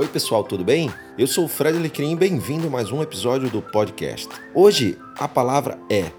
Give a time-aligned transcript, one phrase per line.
[0.00, 0.88] Oi, pessoal, tudo bem?
[1.18, 4.28] Eu sou o Fred Lecrim e bem-vindo a mais um episódio do podcast.
[4.54, 6.12] Hoje a palavra é.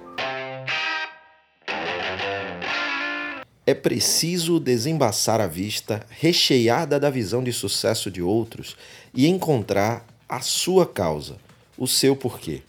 [3.65, 8.75] É preciso desembaçar a vista recheada da visão de sucesso de outros
[9.13, 11.37] e encontrar a sua causa,
[11.77, 12.63] o seu porquê.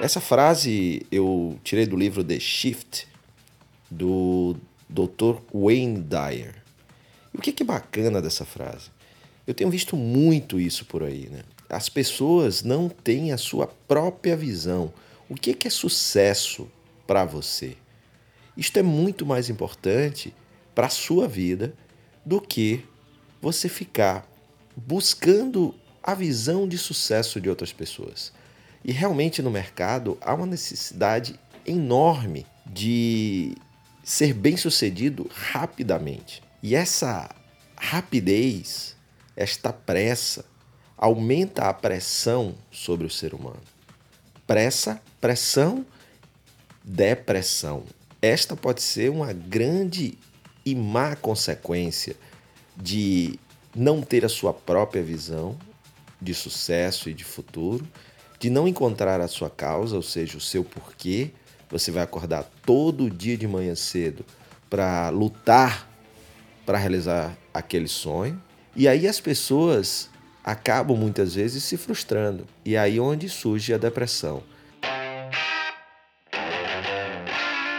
[0.00, 3.06] Essa frase eu tirei do livro The Shift,
[3.88, 4.56] do
[4.90, 5.36] Dr.
[5.54, 6.63] Wayne Dyer.
[7.34, 8.90] E o que é bacana dessa frase?
[9.46, 11.42] Eu tenho visto muito isso por aí, né?
[11.68, 14.92] As pessoas não têm a sua própria visão.
[15.28, 16.70] O que é sucesso
[17.06, 17.76] para você?
[18.56, 20.32] Isto é muito mais importante
[20.74, 21.74] para a sua vida
[22.24, 22.84] do que
[23.42, 24.26] você ficar
[24.76, 28.32] buscando a visão de sucesso de outras pessoas.
[28.84, 33.56] E realmente no mercado há uma necessidade enorme de
[34.02, 36.42] ser bem sucedido rapidamente.
[36.64, 37.28] E essa
[37.76, 38.96] rapidez,
[39.36, 40.46] esta pressa,
[40.96, 43.60] aumenta a pressão sobre o ser humano.
[44.46, 45.84] Pressa, pressão,
[46.82, 47.84] depressão.
[48.22, 50.16] Esta pode ser uma grande
[50.64, 52.16] e má consequência
[52.74, 53.38] de
[53.76, 55.58] não ter a sua própria visão
[56.18, 57.86] de sucesso e de futuro,
[58.40, 61.30] de não encontrar a sua causa, ou seja, o seu porquê.
[61.68, 64.24] Você vai acordar todo dia de manhã cedo
[64.70, 65.92] para lutar
[66.64, 68.40] para realizar aquele sonho.
[68.74, 70.08] E aí as pessoas
[70.42, 72.46] acabam muitas vezes se frustrando.
[72.64, 74.42] E aí onde surge a depressão.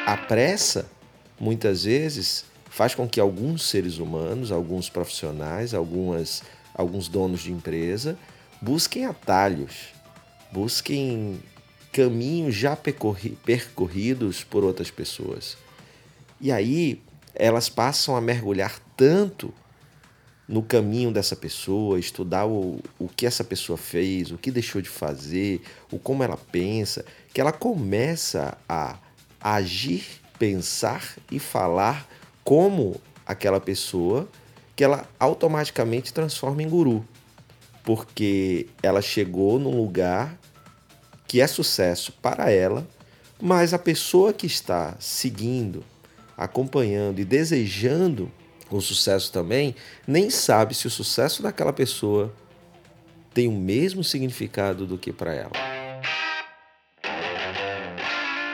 [0.06, 0.86] A pressa,
[1.40, 8.18] muitas vezes, faz com que alguns seres humanos, alguns profissionais, algumas, alguns donos de empresa
[8.62, 9.94] busquem atalhos,
[10.52, 11.40] busquem
[11.92, 15.58] caminhos já percorridos por outras pessoas.
[16.42, 17.02] E aí
[17.36, 19.54] elas passam a mergulhar tanto
[20.48, 24.90] no caminho dessa pessoa, estudar o, o que essa pessoa fez, o que deixou de
[24.90, 25.62] fazer,
[25.92, 28.98] o como ela pensa, que ela começa a
[29.42, 30.06] agir,
[30.38, 32.08] pensar e falar
[32.44, 34.28] como aquela pessoa,
[34.76, 37.04] que ela automaticamente transforma em guru,
[37.84, 40.38] porque ela chegou num lugar
[41.28, 42.88] que é sucesso para ela,
[43.42, 45.84] mas a pessoa que está seguindo
[46.38, 48.32] acompanhando e desejando
[48.70, 49.76] o sucesso também,
[50.08, 52.34] nem sabe se o sucesso daquela pessoa
[53.34, 55.52] tem o mesmo significado do que para ela.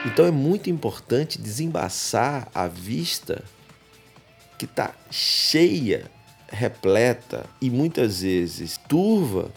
[0.04, 3.44] Então é muito importante desembaçar a vista
[4.58, 6.10] que está cheia,
[6.48, 9.50] repleta e muitas vezes turva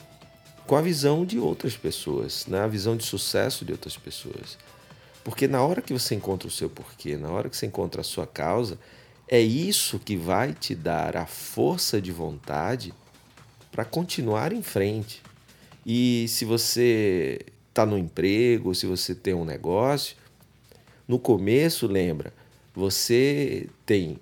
[0.68, 2.62] com a visão de outras pessoas, né?
[2.62, 4.58] a visão de sucesso de outras pessoas.
[5.26, 8.04] Porque na hora que você encontra o seu porquê, na hora que você encontra a
[8.04, 8.78] sua causa,
[9.28, 12.94] é isso que vai te dar a força de vontade
[13.72, 15.24] para continuar em frente.
[15.84, 20.16] E se você está no emprego, se você tem um negócio,
[21.08, 22.32] no começo, lembra,
[22.76, 24.20] você tem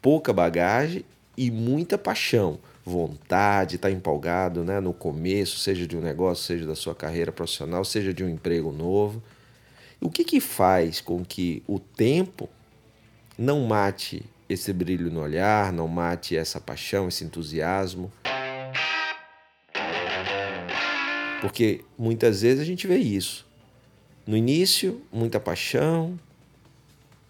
[0.00, 1.04] pouca bagagem
[1.36, 4.80] e muita paixão, vontade, está empolgado né?
[4.80, 8.72] no começo, seja de um negócio, seja da sua carreira profissional, seja de um emprego
[8.72, 9.22] novo.
[10.00, 12.48] O que, que faz com que o tempo
[13.38, 18.12] não mate esse brilho no olhar, não mate essa paixão, esse entusiasmo?
[21.40, 23.46] Porque muitas vezes a gente vê isso.
[24.26, 26.18] No início, muita paixão,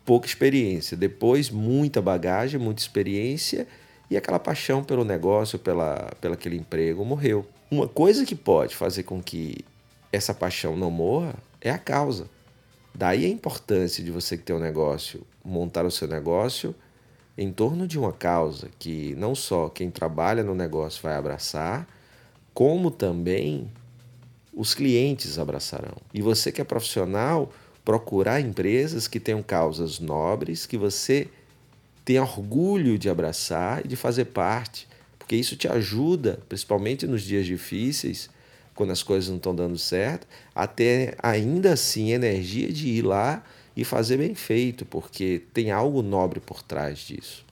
[0.04, 0.96] pouca experiência.
[0.96, 3.66] Depois, muita bagagem, muita experiência
[4.10, 7.46] e aquela paixão pelo negócio, pela, pelo aquele emprego morreu.
[7.70, 9.58] Uma coisa que pode fazer com que
[10.12, 12.28] essa paixão não morra é a causa.
[12.96, 16.74] Daí a importância de você que tem um negócio, montar o seu negócio
[17.36, 21.86] em torno de uma causa que não só quem trabalha no negócio vai abraçar,
[22.54, 23.70] como também
[24.50, 25.98] os clientes abraçarão.
[26.14, 27.52] E você que é profissional,
[27.84, 31.28] procurar empresas que tenham causas nobres, que você
[32.02, 34.88] tenha orgulho de abraçar e de fazer parte,
[35.18, 38.30] porque isso te ajuda, principalmente nos dias difíceis,
[38.76, 43.42] quando as coisas não estão dando certo, a ter ainda assim energia de ir lá
[43.74, 47.44] e fazer bem feito, porque tem algo nobre por trás disso.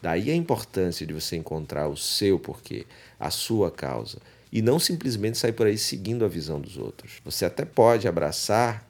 [0.00, 2.86] Daí a importância de você encontrar o seu porquê,
[3.18, 4.18] a sua causa,
[4.52, 7.20] e não simplesmente sair por aí seguindo a visão dos outros.
[7.24, 8.86] Você até pode abraçar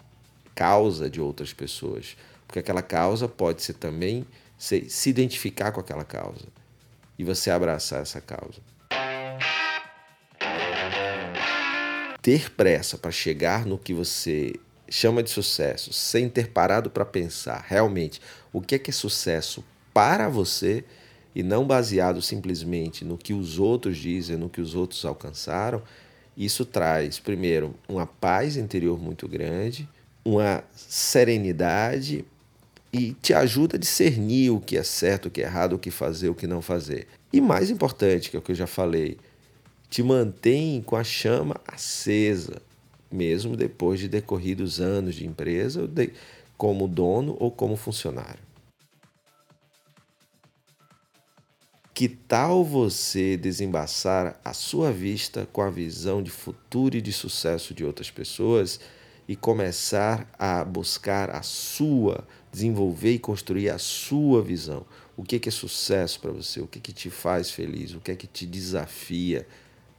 [0.54, 2.16] causa de outras pessoas,
[2.46, 4.26] porque aquela causa pode ser também
[4.58, 6.46] se, se identificar com aquela causa
[7.18, 8.60] e você abraçar essa causa.
[12.22, 14.54] Ter pressa para chegar no que você
[14.88, 18.20] chama de sucesso, sem ter parado para pensar realmente
[18.52, 20.84] o que é que é sucesso para você,
[21.34, 25.82] e não baseado simplesmente no que os outros dizem, no que os outros alcançaram,
[26.36, 29.88] isso traz, primeiro, uma paz interior muito grande,
[30.24, 32.24] uma serenidade
[32.92, 35.90] e te ajuda a discernir o que é certo, o que é errado, o que
[35.90, 37.06] fazer, o que não fazer.
[37.32, 39.18] E mais importante, que é o que eu já falei,
[39.92, 42.62] te mantém com a chama acesa,
[43.10, 45.86] mesmo depois de decorridos anos de empresa,
[46.56, 48.40] como dono ou como funcionário.
[51.92, 57.74] Que tal você desembaçar a sua vista com a visão de futuro e de sucesso
[57.74, 58.80] de outras pessoas
[59.28, 64.86] e começar a buscar a sua, desenvolver e construir a sua visão?
[65.14, 66.62] O que é, sucesso para você?
[66.62, 67.92] O que, que te faz feliz?
[67.92, 69.46] O que é que te desafia?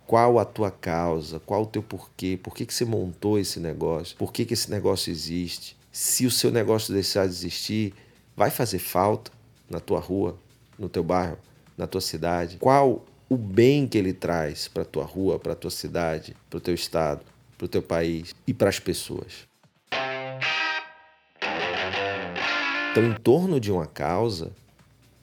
[0.05, 1.39] Qual a tua causa?
[1.39, 2.39] Qual o teu porquê?
[2.41, 4.17] Por que, que você montou esse negócio?
[4.17, 5.77] Por que, que esse negócio existe?
[5.91, 7.93] Se o seu negócio deixar de existir,
[8.35, 9.31] vai fazer falta
[9.69, 10.37] na tua rua,
[10.77, 11.37] no teu bairro?
[11.77, 12.57] na tua cidade?
[12.57, 16.57] Qual o bem que ele traz para a tua rua, para a tua cidade, para
[16.57, 17.21] o teu estado,
[17.57, 19.47] para o teu país e para as pessoas?
[22.91, 24.51] Então, em torno de uma causa,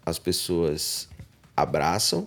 [0.05, 1.09] as pessoas
[1.57, 2.27] abraçam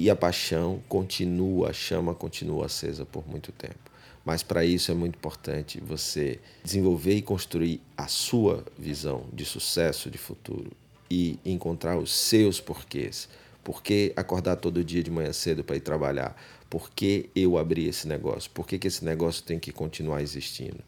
[0.00, 3.90] e a paixão continua, a chama continua acesa por muito tempo.
[4.24, 10.10] Mas para isso é muito importante você desenvolver e construir a sua visão de sucesso,
[10.10, 10.72] de futuro
[11.10, 13.28] e encontrar os seus porquês.
[13.62, 16.34] Por que acordar todo dia de manhã cedo para ir trabalhar?
[16.70, 18.50] Por que eu abri esse negócio?
[18.52, 20.82] Por que, que esse negócio tem que continuar existindo?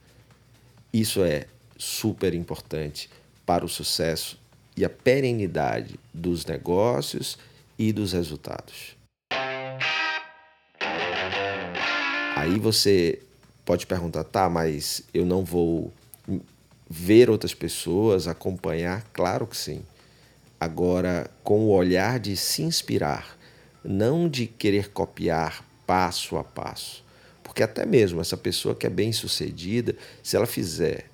[0.91, 3.11] Isso é super importante
[3.45, 4.41] para o sucesso
[4.75, 7.37] e a perenidade dos negócios
[7.79, 9.02] e dos resultados.
[12.43, 13.21] Aí você
[13.65, 15.93] pode perguntar, tá, mas eu não vou
[16.91, 19.05] ver outras pessoas, acompanhar?
[19.13, 19.83] Claro que sim
[20.63, 23.37] agora com o olhar de se inspirar,
[23.85, 27.05] não de querer copiar passo a passo.
[27.43, 31.11] Porque até mesmo essa pessoa que é bem sucedida, se ela fizer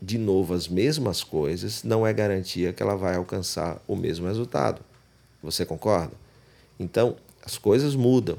[0.00, 4.80] de novo as mesmas coisas, não é garantia que ela vai alcançar o mesmo resultado.
[5.42, 6.14] Você concorda?
[6.80, 8.38] Então, as coisas mudam.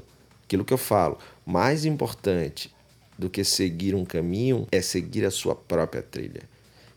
[0.50, 1.16] Aquilo que eu falo,
[1.46, 2.74] mais importante
[3.16, 6.42] do que seguir um caminho é seguir a sua própria trilha.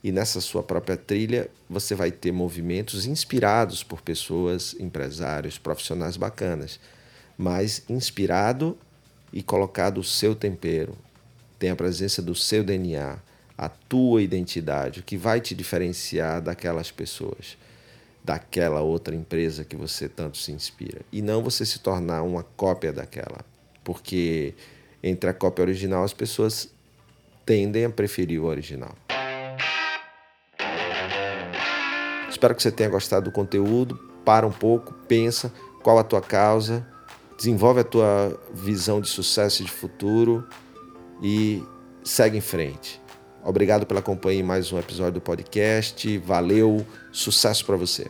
[0.03, 6.79] E nessa sua própria trilha, você vai ter movimentos inspirados por pessoas, empresários, profissionais bacanas,
[7.37, 8.75] mas inspirado
[9.31, 10.97] e colocado o seu tempero,
[11.59, 13.19] tem a presença do seu DNA,
[13.55, 17.55] a tua identidade, o que vai te diferenciar daquelas pessoas,
[18.23, 21.01] daquela outra empresa que você tanto se inspira.
[21.11, 23.43] E não você se tornar uma cópia daquela,
[23.83, 24.53] porque
[25.01, 26.69] entre a cópia original as pessoas
[27.45, 28.95] tendem a preferir o original.
[32.29, 33.99] Espero que você tenha gostado do conteúdo.
[34.25, 35.51] Para um pouco, pensa
[35.83, 36.87] qual a tua causa,
[37.37, 40.47] desenvolve a tua visão de sucesso e de futuro
[41.21, 41.61] e
[42.03, 43.02] segue em frente.
[43.43, 46.17] Obrigado pela companhia em mais um episódio do podcast.
[46.19, 48.09] Valeu, sucesso para você.